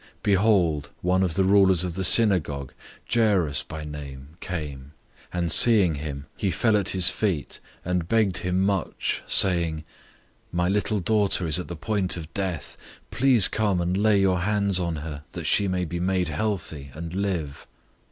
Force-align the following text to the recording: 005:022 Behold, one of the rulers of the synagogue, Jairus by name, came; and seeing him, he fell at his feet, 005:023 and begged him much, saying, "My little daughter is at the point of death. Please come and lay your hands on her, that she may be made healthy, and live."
005:022 0.01 0.07
Behold, 0.23 0.89
one 1.03 1.21
of 1.21 1.35
the 1.35 1.43
rulers 1.43 1.83
of 1.83 1.93
the 1.93 2.03
synagogue, 2.03 2.73
Jairus 3.13 3.61
by 3.61 3.83
name, 3.85 4.29
came; 4.39 4.93
and 5.31 5.51
seeing 5.51 5.93
him, 5.93 6.25
he 6.35 6.49
fell 6.49 6.75
at 6.75 6.89
his 6.89 7.11
feet, 7.11 7.59
005:023 7.85 7.91
and 7.91 8.07
begged 8.09 8.37
him 8.39 8.61
much, 8.61 9.21
saying, 9.27 9.83
"My 10.51 10.67
little 10.67 11.01
daughter 11.01 11.45
is 11.45 11.59
at 11.59 11.67
the 11.67 11.75
point 11.75 12.17
of 12.17 12.33
death. 12.33 12.75
Please 13.11 13.47
come 13.47 13.79
and 13.79 13.95
lay 13.95 14.19
your 14.19 14.39
hands 14.39 14.79
on 14.79 14.95
her, 14.95 15.23
that 15.33 15.45
she 15.45 15.67
may 15.67 15.85
be 15.85 15.99
made 15.99 16.29
healthy, 16.29 16.89
and 16.95 17.13
live." 17.13 17.67